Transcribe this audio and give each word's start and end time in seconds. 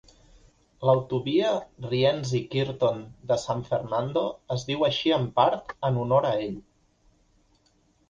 L'autovia 0.87 1.51
Rienzi-Kirton 1.91 3.05
de 3.33 3.39
San 3.45 3.63
Fernando 3.69 4.27
es 4.59 4.67
diu 4.73 4.91
així 4.91 5.17
en 5.23 5.31
part 5.41 5.81
en 5.91 6.05
honor 6.07 6.31
a 6.35 6.37
ell. 6.51 6.61